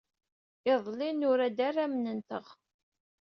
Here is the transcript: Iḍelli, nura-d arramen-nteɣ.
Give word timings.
Iḍelli, 0.71 1.09
nura-d 1.11 1.59
arramen-nteɣ. 1.67 2.45